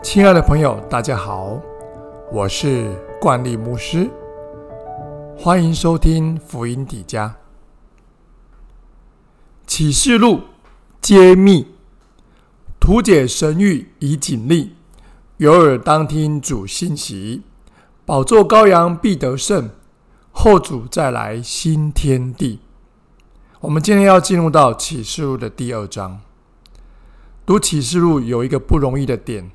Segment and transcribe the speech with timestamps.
[0.00, 1.60] 亲爱的朋友，大家好，
[2.32, 4.08] 我是冠利牧师，
[5.36, 7.34] 欢迎收听福音底家
[9.66, 10.42] 启示录
[11.00, 11.66] 揭秘，
[12.78, 14.76] 图解神谕以警力，
[15.38, 17.42] 有耳当听主信息，
[18.06, 19.68] 宝座羔羊必得胜，
[20.30, 22.60] 后主再来新天地。
[23.60, 26.20] 我们今天要进入到启示录的第二章。
[27.44, 29.50] 读启示录有一个不容易的点。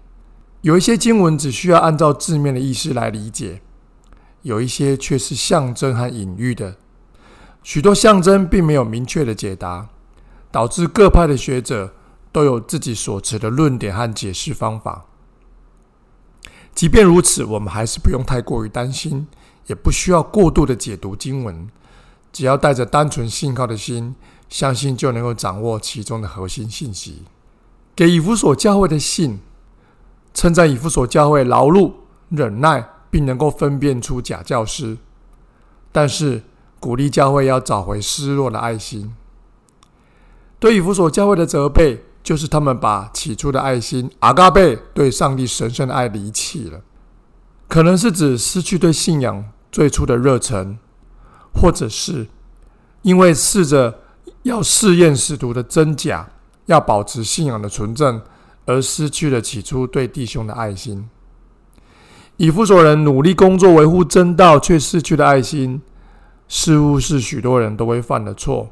[0.64, 3.62] 有一些经文只需要按照字面的意思来理解，
[4.44, 6.78] 有一些却是象征和隐喻的。
[7.64, 9.90] 许多象征并没有明确的解答，
[10.52, 11.94] 导致各派的学者
[12.32, 15.04] 都有自己所持的论点和解释方法。
[16.74, 19.28] 即便如此，我们还是不用太过于担心，
[19.68, 21.68] 也不需要过度的解读经文，
[22.32, 24.16] 只要带着单纯信靠的心，
[24.48, 27.24] 相信就能够掌握其中的核心信息。
[27.94, 29.42] 给以弗所教会的信。
[30.34, 31.92] 称赞以弗所教会劳碌、
[32.30, 34.98] 忍耐，并能够分辨出假教师，
[35.92, 36.42] 但是
[36.80, 39.14] 鼓励教会要找回失落的爱心。
[40.60, 46.82] 对以弗所教会的责备，就是他们把起初的爱心阿嘎贝对上帝神圣的爱离弃了，
[47.68, 50.78] 可能是指失去对信仰最初的热忱，
[51.54, 52.28] 或者是
[53.02, 54.00] 因为试着
[54.44, 56.30] 要试验使徒的真假，
[56.66, 58.22] 要保持信仰的纯正。
[58.66, 61.10] 而失去了起初对弟兄的爱心。
[62.38, 65.82] 以弗所人努力工作维护真道，却失去了爱心，
[66.48, 68.70] 似乎是许多人都会犯的错。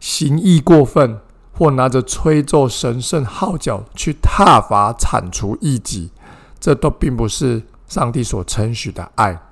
[0.00, 1.18] 行义过分，
[1.52, 6.10] 或拿着吹奏神圣号角去挞伐铲除异己，
[6.58, 9.42] 这都并不是上帝所承许的爱。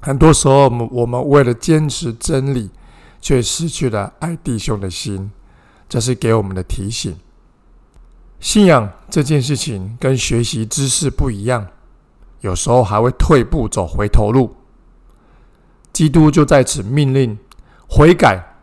[0.00, 2.70] 很多时候，我们为了坚持真理，
[3.20, 5.30] 却失去了爱弟兄的心。
[5.88, 7.16] 这是给我们的提醒。
[8.38, 11.66] 信仰这件事情跟学习知识不一样，
[12.40, 14.54] 有时候还会退步走回头路。
[15.92, 17.38] 基督就在此命令
[17.88, 18.56] 悔改、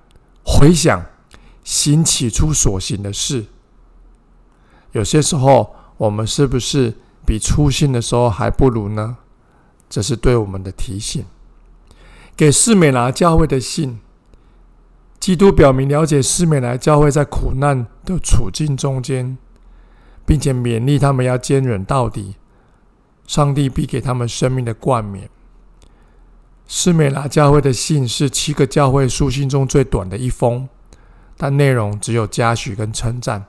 [0.45, 1.03] 回想、
[1.63, 3.45] 行起初所行的事。
[4.91, 6.93] 有些时候，我们是不是
[7.25, 9.17] 比初心的时候还不如呢？
[9.89, 11.25] 这是对我们的提醒。
[12.35, 13.99] 给士美拿教会的信，
[15.19, 19.37] 基督表明了解士美拿教会在苦难的处境中间。
[20.25, 22.35] 并且勉励他们要坚忍到底，
[23.25, 25.29] 上帝必给他们生命的冠冕。
[26.67, 30.67] 施美拉教会的信是七个教会书信中最短的一封，
[31.37, 33.45] 但内容只有嘉许跟称赞。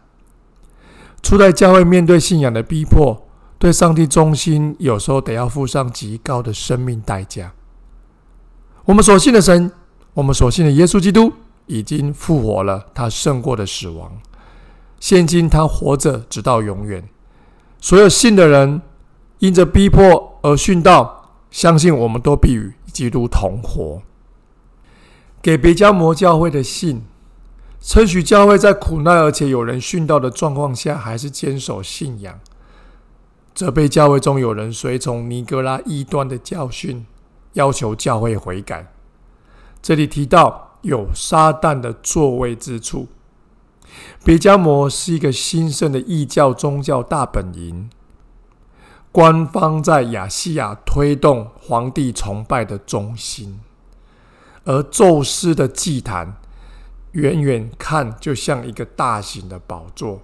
[1.23, 3.27] 初代教会面对信仰的逼迫，
[3.59, 7.53] 对上帝忠心，有时候得要付上极高的生命代价。
[8.85, 9.73] 我们所信的神，
[10.13, 11.33] 我们所信的耶稣基督，
[11.67, 14.13] 已经复活了，他胜过了死亡。
[15.05, 17.07] 现今他活着，直到永远。
[17.79, 18.81] 所有信的人，
[19.39, 24.01] 因着逼迫而殉道，相信我们都必与基督同活。
[25.43, 27.03] 给别家摩教会的信，
[27.83, 32.41] 称许教会在苦难而且有人殉道的状况下，还是坚守信仰。
[33.55, 37.05] 责备教会中有人随从尼格拉异端的教训，
[37.53, 38.91] 要求教会悔改。
[39.83, 43.09] 这里提到有撒旦的座位之处。
[44.25, 47.91] 别加摩是一个兴盛的异教宗教大本营，
[49.13, 53.61] 官方在亚细亚推动皇帝崇拜的中心，
[54.65, 56.37] 而宙斯的祭坛
[57.13, 60.23] 远远看就像一个大型的宝座，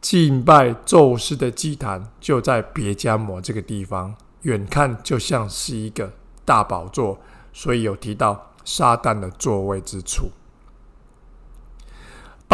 [0.00, 6.12] 敬拜宙斯的祭坛就在别加摩这个地方，远看就像是一个
[6.44, 7.18] 大宝座，
[7.52, 10.30] 所以有提到撒旦的座位之处。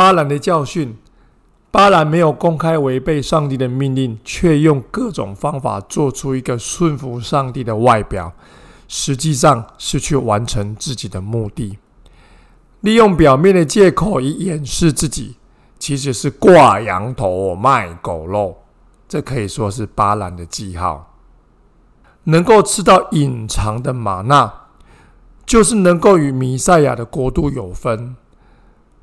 [0.01, 0.97] 巴兰的教训，
[1.71, 8.33] 巴兰没有公开违背上帝的命令，却用各种方法做出一个顺服上帝的外表，
[8.89, 11.77] 实际上是去完成自己的目的。
[12.81, 15.37] 利用表面的借口以掩饰自己，
[15.79, 18.57] 其实是挂羊头卖狗肉。
[19.07, 21.19] 这可以说是巴兰的记号。
[22.25, 24.51] 能够吃到隐藏的玛纳，
[25.45, 28.17] 就是能够与弥赛亚的国度有分。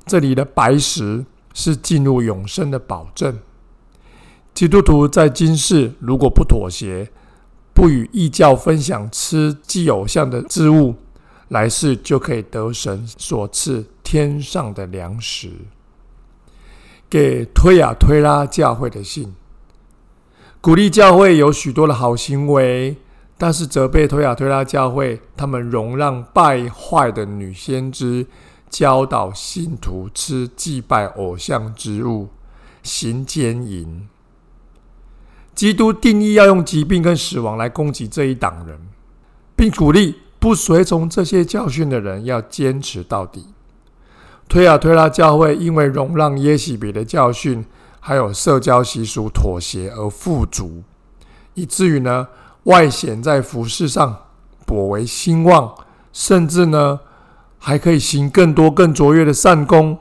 [0.08, 3.38] 这里的白石是进入永生的保证。
[4.54, 7.10] 基督徒在今世如果不妥协，
[7.72, 10.96] 不与异教分享吃祭偶像的之物，
[11.48, 15.50] 来世就可以得神所赐天上的粮食。
[17.08, 19.34] 给推亚推拉教会的信，
[20.60, 22.96] 鼓励教会有许多的好行为，
[23.38, 28.26] 但是责备推亚推拉教会，他们容让败坏的女先知。
[28.68, 32.28] 教导信徒吃祭拜偶像之物，
[32.82, 34.08] 行奸淫。
[35.54, 38.78] 基督定义要用疾病跟死亡来攻击这一党人，
[39.56, 43.46] 并鼓励不随从这些教训的人要坚持到底。
[44.48, 47.64] 推啊推拉教会因为容让耶喜别的教训，
[47.98, 50.84] 还有社交习俗妥协而富足，
[51.54, 52.28] 以至于呢
[52.62, 54.16] 外显在服饰上
[54.64, 55.74] 颇为兴旺，
[56.12, 57.00] 甚至呢
[57.58, 59.98] 还可以行更多更卓越的善功。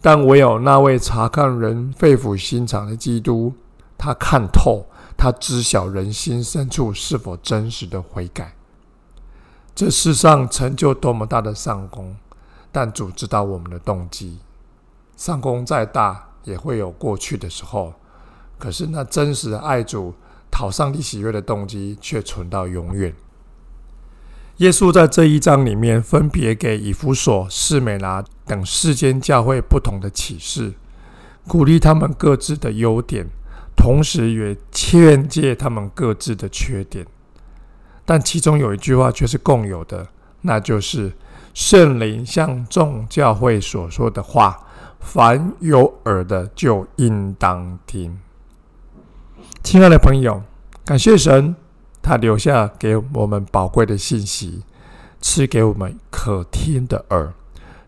[0.00, 3.54] 但唯有那位查看人肺腑心肠的基督。
[3.96, 4.86] 他看透，
[5.16, 8.56] 他知晓人心深处是否真实的悔改。
[9.76, 12.16] 这世上成就多么大的善功，
[12.72, 14.40] 但主知道我们的动机。
[15.16, 17.94] 善功再大，也会有过去的时候。
[18.58, 20.12] 可是那真实的爱主、
[20.50, 23.14] 讨上帝喜悦的动机，却存到永远。
[24.58, 30.72] 耶稣在这一章里面，分别给以弗所、士美拿等世间教会不同的启示，
[31.48, 33.26] 鼓励他们各自的优点。
[33.74, 37.04] 同时也劝诫他们各自的缺点，
[38.04, 40.06] 但其中有一句话却是共有的，
[40.42, 41.10] 那就是
[41.54, 44.66] 圣灵向众教会所说的话，
[45.00, 48.20] 凡有耳的就应当听。
[49.64, 50.42] 亲爱的朋友，
[50.84, 51.56] 感谢神，
[52.02, 54.62] 他留下给我们宝贵的信息，
[55.20, 57.32] 赐给我们可听的耳，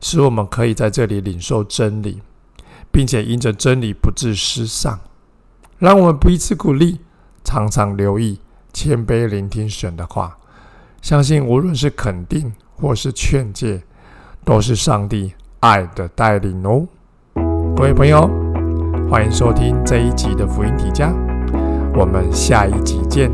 [0.01, 2.23] 使我们可以在这里领受真理，
[2.93, 5.01] 并且因着真理不致失丧。
[5.79, 7.01] 让我们彼此鼓励，
[7.43, 8.39] 常常留意、
[8.73, 10.39] 谦卑聆听神的话，
[11.03, 13.83] 相信无论是肯定或是劝诫，
[14.45, 16.87] 都是上帝爱的带领哦。
[17.77, 18.31] 各位朋友，
[19.11, 21.13] 欢迎收听这一集的福音提家，
[21.95, 23.31] 我们下一集见，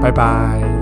[0.00, 0.75] 拜拜。